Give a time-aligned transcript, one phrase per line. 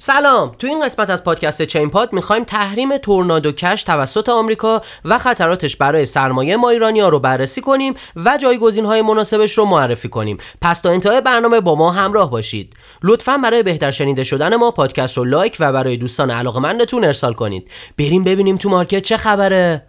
[0.00, 0.52] سلام.
[0.58, 6.06] تو این قسمت از پادکست ChainPod می‌خوایم تحریم Tornado Cash توسط آمریکا و خطراتش برای
[6.06, 10.36] سرمایه ما ایرانی ها رو بررسی کنیم و جایگزین های مناسبش رو معرفی کنیم.
[10.60, 12.74] پس تا انتهای برنامه با ما همراه باشید.
[13.02, 17.70] لطفا برای بهتر شنیده شدن ما پادکست رو لایک و برای دوستان علاقمندتون ارسال کنید.
[17.98, 19.82] بریم ببینیم تو market چه خبره.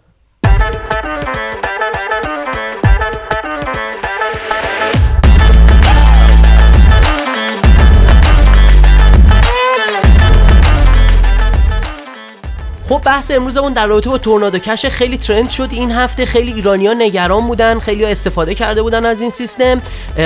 [13.10, 16.26] بحث امروزمون در رابطه با Tornado Cash خیلی trend شد این هفته.
[16.26, 19.82] خیلی ایرانیا نگران بودن خیلی استفاده کرده بودن از این سیستم.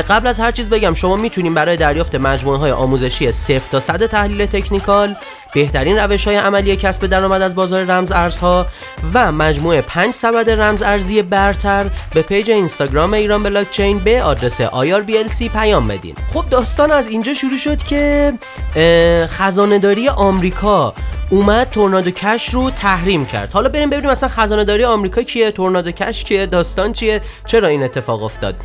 [0.10, 4.06] قبل از هر چیز بگم شما می‌تونین برای دریافت مجموعه های آموزشی 0 تا 100
[4.06, 5.16] تحلیل تکنیکال
[5.54, 8.66] بهترین روش های عملی کسب درآمد از بازار رمز ارزها
[9.14, 15.52] و مجموعه 5 سبد رمز ارزی برتر به پیج اینستاگرام ایران بلاکچین به آدرس IRBLC
[15.54, 16.16] پیام بدین.
[16.34, 18.34] خب داستان از اینجا شروع شد که
[19.28, 20.94] خزانه داری آمریکا
[21.30, 23.52] اومد تورنادو کش رو تحریم کرد.
[23.52, 27.84] حالا بریم ببینیم مثلا خزانه داری آمریکا کیه تورنادو کش کیه داستان چیه چرا این
[27.84, 28.56] اتفاق افتاد.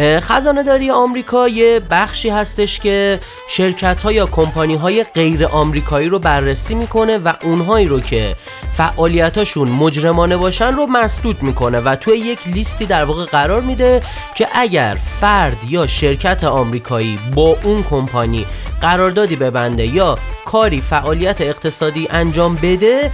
[0.00, 6.18] خزانه داری آمریکا یه بخشی هستش که شرکت ها یا کمپانی های غیر آمریکایی رو
[6.18, 8.36] بررسی می‌کنه و اونهایی رو که
[8.72, 14.02] فعالیتاشون مجرمانه باشن رو مسدود می‌کنه و توی یک لیستی در واقع قرار میده
[14.34, 18.46] که اگر فرد یا شرکت آمریکایی با اون کمپانی
[18.80, 23.10] قراردادی ببنده یا کاری فعالیت اقتصادی انجام بده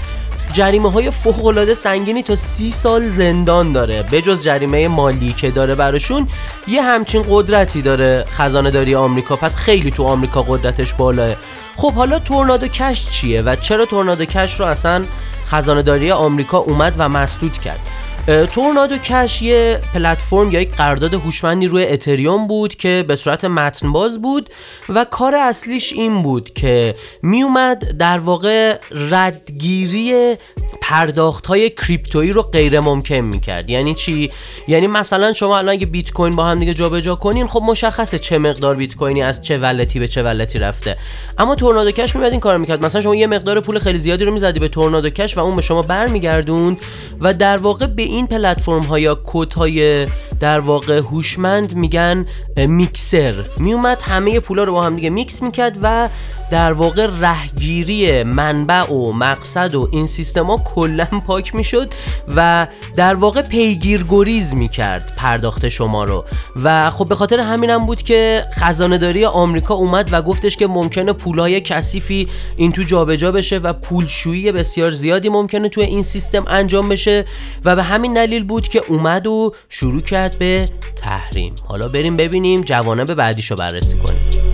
[0.52, 4.02] جریمه های فوق سنگینی تا سی سال زندان داره.
[4.02, 6.28] بجز جریمه مالی که داره براشون
[6.68, 9.36] یه همچین قدرتی داره خزانه داری آمریکا.
[9.36, 11.34] پس خیلی تو آمریکا قدرتش بالاه.
[11.76, 15.04] خب حالا تورنادو کش چیه و چرا تورنادو کش رو اصلا
[15.46, 17.80] خزانه داری آمریکا اومد و مسدود کرد؟
[18.26, 23.92] تورنادو کش یه پلتفرم یا یک قرارداد هوشمندی روی اتریوم بود که به صورت متن
[23.92, 24.50] باز بود
[24.88, 30.34] و کار اصلیش این بود که میومد در واقع ردگیری
[30.80, 33.70] پرداخت های کریپتویی رو غیر ممکن می‌کرد.
[33.70, 34.30] یعنی چی؟
[34.68, 38.38] یعنی مثلا شما الان اگه بیت کوین با هم دیگه جابجا کنین خب مشخصه چه
[38.38, 40.96] مقدار بیت کوینی از چه ولتی به چه ولتی رفته.
[41.38, 42.84] اما تورنادو کش میاد این کار می‌کرد.
[42.84, 45.62] مثلا شما یه مقدار پول خیلی زیادی رو می‌زدی به تورنادو کش و اون به
[45.62, 46.78] شما برمیگردوند
[47.20, 50.06] و در واقع به این پلتفرم ها یا کد های
[50.40, 52.26] در واقع هوشمند میگن
[52.56, 53.44] میکسر.
[53.58, 56.08] میومد همه پولا رو با هم دیگه میکس می‌کرد و
[56.54, 61.92] در واقع رهگیری منبع و مقصد و این سیستم ها کلا پاک می‌شد
[62.36, 62.66] و
[62.96, 66.24] در واقع پیگیر گریز می‌کرد پرداخت شما رو.
[66.62, 71.12] و خب به خاطر همینم بود که خزانه داری آمریکا اومد و گفتش که ممکنه
[71.12, 76.88] پولهای کثیفی این تو جابجا بشه و پولشویی بسیار زیادی ممکنه تو این سیستم انجام
[76.88, 77.24] بشه
[77.64, 81.54] و به همین دلیل بود که اومد و شروع کرد به تحریم.
[81.68, 84.53] حالا بریم ببینیم جوانب بعدیشو بررسی کنیم.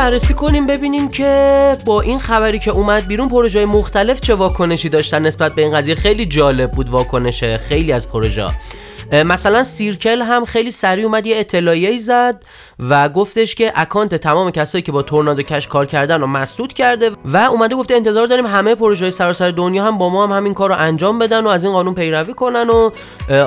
[0.00, 5.26] بررسی کنیم ببینیم که با این خبری که اومد بیرون پروژه مختلف چه واکنشی داشتن.
[5.26, 8.46] نسبت به این قضیه خیلی جالب بود واکنش خیلی از پروژه
[9.12, 12.42] مثلا سیرکل هم خیلی سریع اومد یه اطلاعیه زد
[12.78, 17.10] و گفتش که اکانت تمام کسایی که با تورنادو کش کار کردن رو مسدود کرده
[17.24, 20.68] و اومده گفته انتظار داریم همه پروژه سراسر دنیا هم با ما هم همین کار
[20.68, 22.90] رو انجام بدن و از این قانون پیروی کنن و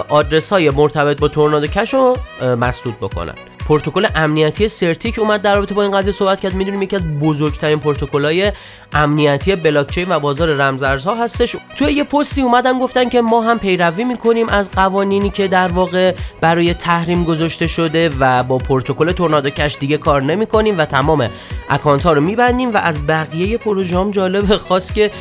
[0.10, 2.18] آدرس های مرتبط با تورنادو کش رو
[2.60, 3.53] مسدود بکنن.
[3.68, 7.80] پروتکل امنیتی سرتیک اومد در رابطه با این قضیه صحبت کرد می‌دونیم یکی از بزرگترین
[7.80, 8.52] پروتکل‌های
[8.94, 11.56] امنیتی بلاکچین و بازار رمزارزها هستش.
[11.78, 16.14] توی یه پستی اومدن گفتن که ما هم پیروی می‌کنیم از قوانینی که در واقع
[16.42, 21.30] برای تحریم گذاشته شده و با پروتکل Tornado Cash دیگه کار نمی‌کنیم و تمام
[21.70, 25.12] اکانت ها رو میبندیم و از بقیه پروژه هم جالب خواست که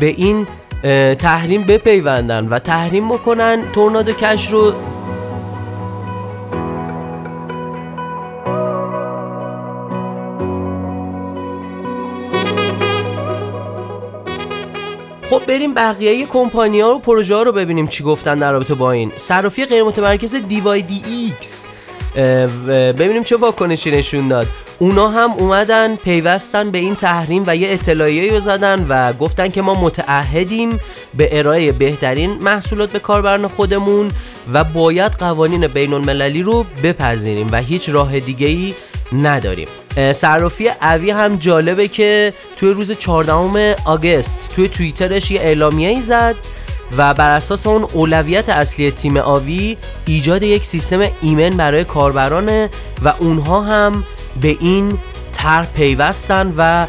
[0.00, 0.46] به این
[1.14, 4.72] تحریم بپیوندن و تحریم بکنن Tornado Cash رو
[15.50, 19.12] بریم بقیه کمپانی ها و پروژه ها رو ببینیم چی گفتن در رابطه با این.
[19.16, 21.64] صرافی غیر متمرکز dYdX.
[22.98, 24.46] ببینیم چه واکنشی نشون داد.
[24.78, 29.62] اونا هم اومدن پیوستن به این تحریم و یه اطلاعیه رو زدن و گفتن که
[29.62, 30.80] ما متعهدیم
[31.14, 34.10] به ارائه بهترین محصولات به کاربران خودمون
[34.52, 38.74] و باید قوانین بین المللی رو بپذیریم و هیچ راه دیگه ای
[39.12, 39.68] نداریم.
[40.12, 46.34] صرافی اوی هم جالبه که توی روز 14 آگست توی توییترش یه اعلامیه ای زد
[46.96, 49.76] و بر اساس اون اولویت اصلی تیم آوی
[50.06, 52.70] ایجاد یک سیستم ایمن برای کاربرانه
[53.04, 54.04] و اونها هم
[54.40, 54.98] به این
[55.32, 56.86] طرح پیوستن و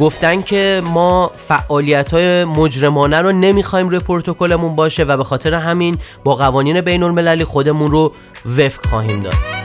[0.00, 5.98] گفتن که ما فعالیت های مجرمانه رو نمی‌خوایم روی پروتکلمون باشه و به خاطر همین
[6.24, 8.12] با قوانین بین المللی خودمون رو
[8.58, 9.61] وفق خواهیم داد.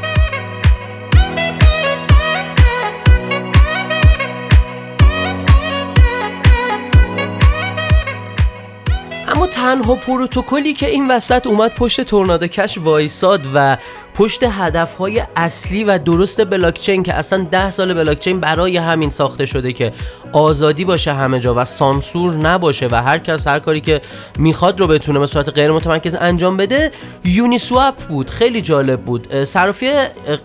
[9.58, 13.78] تنها پروتکلی که این وسط اومد پشت تورنادو کش وایساد و
[14.18, 19.74] پشت هدفهای اصلی و درست بلاکچین که اصلا ده سال بلاکچین برای همین ساخته شده
[19.74, 19.94] که
[20.34, 24.02] آزادی باشه همه جا و سانسور نباشه و هر کس هر کاری که
[24.38, 26.92] می‌خواد رو بتونه به صورت غیر متمرکز انجام بده
[27.24, 28.30] یونی سواب بود.
[28.30, 29.44] خیلی جالب بود.
[29.44, 29.92] صرافی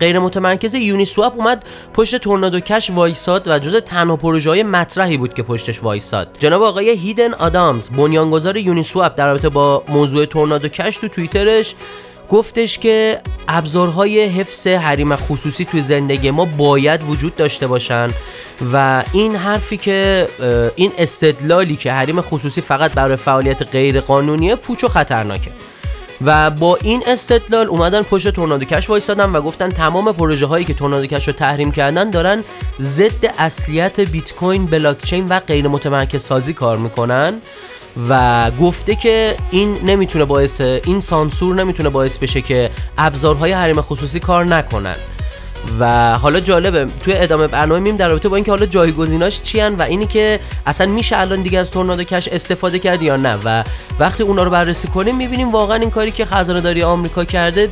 [0.00, 1.64] غیر متمرکز یونی سواب اومد
[1.94, 6.28] پشت تورنادو کش وایساد و جز تنها پروژه مطرحی بود که پشتش وایساد.
[6.38, 11.74] جناب آقای هیدن آدامز بنیانگذار یونی سواب در رابطه با موضوع تورنادو کش تو توییترش
[12.32, 18.08] گفتش که ابزارهای حفظ حریم خصوصی توی زندگی ما باید وجود داشته باشن
[18.72, 20.28] و این حرفی که
[20.76, 25.50] این استدلالی که حریم خصوصی فقط برای فعالیت غیر قانونیه پوچ و خطرناکه.
[26.24, 30.74] و با این استدلال اومدن پشت تورنادو کش وایسادن و گفتن تمام پروژه هایی که
[30.74, 32.44] تورنادو کش رو تحریم کردن دارن
[32.80, 37.34] ضد اصلیت بیت کوین بلاکچین و غیر متمرکز سازی کار می‌کنن.
[38.08, 44.20] و گفته که این نمی‌تونه باعث این سانسور نمی‌تونه باعث بشه که ابزارهای حریم خصوصی
[44.20, 44.96] کار نکنن.
[45.78, 49.82] و حالا جالبه توی ادامه برنامه میم در رابطه با اینکه حالا جایگزیناش چیان و
[49.82, 53.38] اینی که اصلا میشه الان دیگه از تورنادو کش استفاده کرد یا نه.
[53.44, 53.64] و
[53.98, 57.68] وقتی اونا رو بررسی کنیم می‌بینیم واقعا این کاری که خزانه داری آمریکا کرده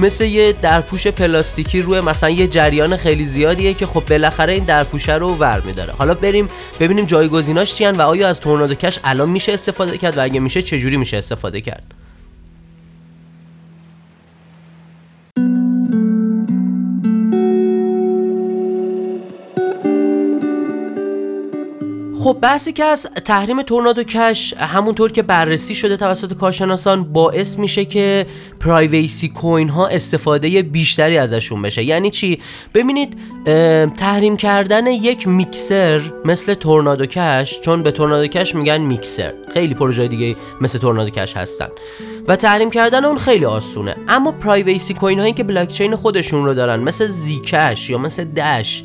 [0.00, 5.14] مثل یه درپوش پلاستیکی روی مثلا یه جریان خیلی زیادیه که خب بالاخره این درپوشه
[5.14, 5.92] رو ور میداره.
[5.92, 6.48] حالا بریم
[6.80, 10.62] ببینیم جایگزیناش چیان و آیا از تورنادو کش الان میشه استفاده کرد و اگه میشه
[10.62, 11.84] چجوری میشه استفاده کرد؟
[22.20, 27.84] خب بحثی که از تحریم تورنادو کش همونطور که بررسی شده توسط کارشناسان باعث میشه
[27.84, 28.26] که
[28.60, 31.82] پرایویسی کوین ها استفاده بیشتری ازشون بشه.
[31.82, 32.38] یعنی چی؟
[32.74, 33.18] ببینید
[33.96, 39.34] تحریم کردن یک میکسر مثل تورنادو کش چون به تورنادو کش میگن میکسر.
[39.54, 41.68] خیلی پروژه دیگه مثل تورنادو کش هستن.
[42.28, 43.96] و تحریم کردن اون خیلی آسونه.
[44.08, 48.84] اما پرایویسی کوین هایی که بلاکچین خودشون رو دارن مثل زیکش یا مثل دش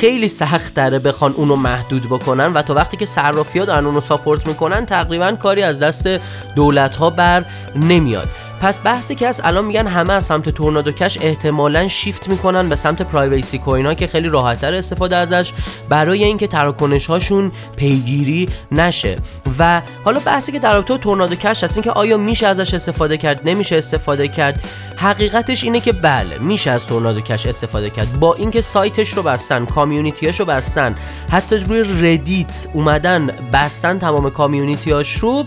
[0.00, 4.00] خیلی سخت داره بخوان اونو محدود بکنن و تا وقتی که صرافی ها دارن اونو
[4.00, 6.08] ساپورت می‌کنن تقریبا کاری از دست
[6.56, 7.44] دولت ها بر
[7.76, 8.28] نمیاد.
[8.60, 12.76] پس بحثی که از الان میگن همه از سمت Tornado Cash احتمالا شیفت می‌کنن به
[12.76, 15.52] سمت privacy coin ها که خیلی راحتتر استفاده ازش
[15.88, 19.18] برای اینکه تراکنش هاشون پیگیری نشه.
[19.58, 23.40] و حالا بحثی که در رابطه Tornado Cash هست که آیا میشه ازش استفاده کرد
[23.44, 24.62] نمیشه استفاده کرد؟
[24.96, 28.20] حقیقتش اینه که بله میشه از Tornado Cash استفاده کرد.
[28.20, 30.94] با اینکه سایتش رو بستن community اش رو بستن
[31.30, 35.44] حتی روی Reddit اومدن بستن تمام community اش رو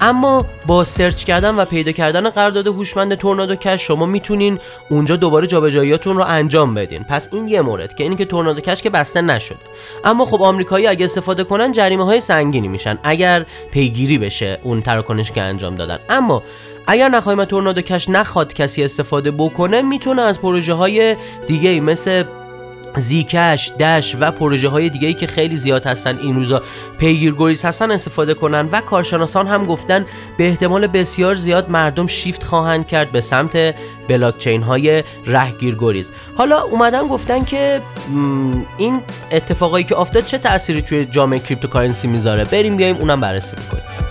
[0.00, 4.58] اما با سرچ کردن و پیدا کردن قرارداد هوشمند تورنادو کش شما می‌تونین
[4.90, 7.04] اونجا دوباره جابجاییاتون رو انجام بدین.
[7.04, 9.58] پس این یه مورد که اینی که تورنادو کش که بسته نشده.
[10.04, 15.32] اما خب آمریکایی اگه استفاده کنن جریمه های سنگینی میشن اگر پیگیری بشه اون تراکنش
[15.32, 15.98] که انجام دادن.
[16.08, 16.42] اما
[16.86, 21.16] اگر نخواهیم تورنادو کش نخواد کسی استفاده بکنه می‌تونه از پروژه های
[21.46, 22.24] دیگه مثل
[22.96, 26.62] زیکش دش و پروژه های دیگه که خیلی زیاد هستن این روزا
[26.98, 30.06] پیگیرگریز هستن استفاده کنن و کارشناسان هم گفتن
[30.38, 33.74] به احتمال بسیار زیاد مردم شیفت خواهند کرد به سمت
[34.08, 36.12] بلاکچین های رهگیرگریز.
[36.36, 37.80] حالا اومدن گفتن که
[38.78, 39.00] این
[39.32, 44.07] اتفاقایی که افتاد چه تأثیری توی جامعه cryptocurrency می‌ذاره؟ بریم بیایم اونم بررسی می‌کنیم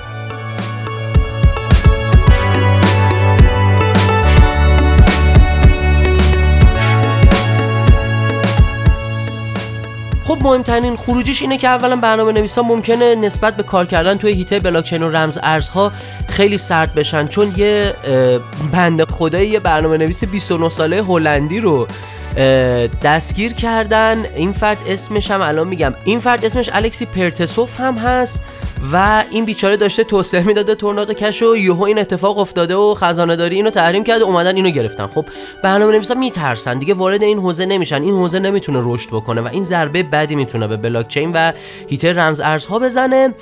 [10.28, 14.60] خب مهمترین خروجیش اینه که اولا برنامه نویسا ممکنه نسبت به کار کردن توی هیته
[14.60, 15.92] بلاکچین و رمز ارزها
[16.28, 17.94] خیلی سرد بشن چون یه
[18.74, 21.88] بنده خدای یه برنامه نویس 29 ساله هلندی رو
[23.04, 24.26] دستگیر کردن.
[24.36, 25.94] این فرد اسمش هم الان میگم.
[26.04, 28.44] این فرد اسمش الکسی پرتسوف هم هست
[28.94, 33.56] و این بیچاره داشته توسعه می‌داده تورنادو کش و این اتفاق افتاده و خزانه داری
[33.56, 35.08] اینو تحریم کرده اومدن اینو گرفتن.
[35.08, 35.26] خب
[35.64, 38.04] برنامه نویسا میترسن دیگه وارد این حوزه نمیشن.
[38.04, 41.52] این حوزه نمی‌تونه رشد بکنه و این ضربه بدی می‌تونه به بلاکچین و
[41.90, 43.34] حیطه رمز ارزها بزنه.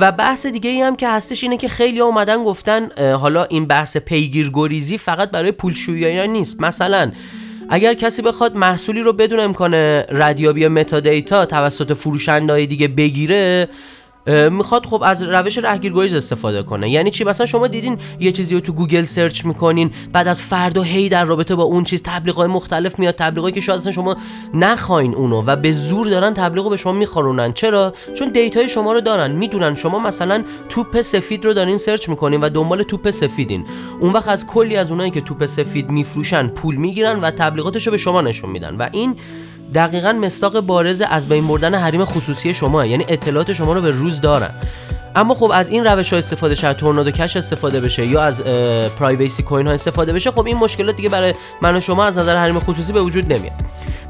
[0.00, 3.96] و بحث دیگه ای هم که هستش اینه که خیلی اومدن گفتن حالا این بحث
[3.96, 6.60] پیگیرگریزی فقط برای پولشویی نیست.
[6.60, 7.12] مثلا
[7.68, 9.74] اگر کسی بخواد محصولی رو بدون امکان
[10.10, 13.68] ردیابی metadata توسط فروشنده دیگه بگیره
[14.50, 16.90] می‌خواد خب از روش رهگیرگریز استفاده کنه.
[16.90, 20.82] یعنی چی؟ مثلا شما دیدین یه چیزی رو تو گوگل search می‌کنین بعد از فردا
[20.82, 24.16] هی در رابطه با اون چیز تبلیغات مختلف میاد تبلیغاتی که شاید اصلا شما
[24.54, 27.52] نخواین اونو و به زور دارن تبلیغو به شما میخورونن.
[27.52, 32.08] چرا؟ چون data ی شما رو دارن می‌دونن شما مثلا توپ سفید رو دارین search
[32.08, 33.64] می‌کنین و دنبال توپ سفیدین.
[34.00, 37.90] اون وقت از کلی از اونایی که توپ سفید میفروشن پول می‌گیرن و تبلیغاتش رو
[37.90, 38.76] به شما نشون میدن.
[38.76, 39.16] و این
[39.74, 44.20] دقیقا مصداق بارز از بین بردن حریم خصوصی شما یعنی اطلاعات شما رو به روز
[44.20, 44.50] دارن
[45.16, 48.42] اما خب از این روش ها استفاده شد Tornado Cash استفاده بشه یا از
[48.98, 52.36] privacy coin ها استفاده بشه خب این مشکلات دیگه برای من و شما از نظر
[52.36, 53.54] حریم خصوصی به وجود نمیاد.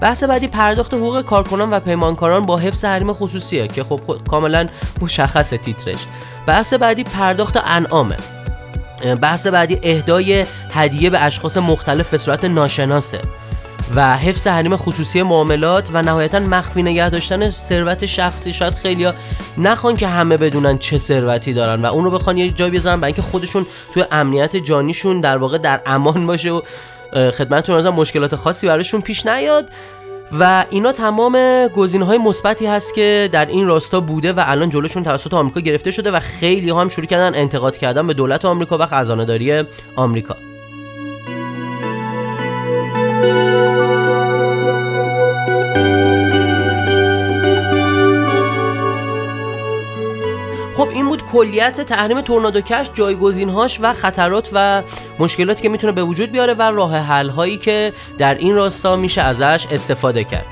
[0.01, 4.01] بحث بعدی پرداخت حقوق کارکنان و پیمانکاران با حفظ حریم خصوصیه که خب
[4.31, 4.69] کاملا
[5.01, 6.07] مشخص تیترش.
[6.47, 8.17] بحث بعدی پرداخت انعامه.
[9.21, 13.21] بحث بعدی اهدای هدیه به اشخاص مختلف به صورت ناشناسه.
[13.95, 18.53] و حفظ حریم خصوصی معاملات و نهایتا مخفی نگه داشتن ثروت شخصی.
[18.53, 19.15] شاید خیلیا
[19.59, 23.13] نخوان که همه بدونن چه ثروتی دارن و اون رو بخوان یه جایی بذارن برای
[23.13, 26.61] اینکه خودشون توی امنیت جانیشون در واقع در امان باشه و
[27.13, 29.69] خدمتتون ارزم مشکلات خاصی براشون پیش نیاد.
[30.41, 35.03] و اینا تمام گزینه های مثبتی هست که در این راستا بوده و الان جلوشون
[35.03, 38.87] توسط آمریکا گرفته شده و خیلی هم شروع کردن انتقاد کردن به دولت آمریکا و
[38.87, 39.65] خزانه داری
[39.97, 40.37] آمریکا.
[50.79, 54.83] خب این بود کلیت تحریم Tornado Cash جایگزینهاش و خطرات و
[55.19, 59.23] مشکلاتی که می‌تونه به وجود بیاره و راه حل هایی که در این راستا میشه
[59.23, 60.45] ازش استفاده کرد.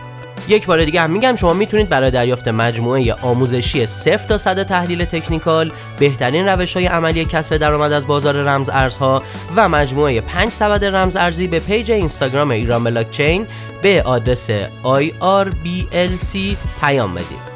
[0.49, 5.05] یک بار دیگه هم میگم شما می‌تونید برای دریافت مجموعه آموزشی صفر تا صد تحلیل
[5.05, 9.23] تکنیکال بهترین روش های عملی کسب درآمد از بازار رمز ارزها
[9.57, 13.47] و مجموعه 5 سبد رمز ارزی به پیج اینستاگرام ایران بلاکچین
[13.83, 14.51] به آدرس
[14.85, 16.37] IRBLC
[16.81, 17.56] پیام بدید.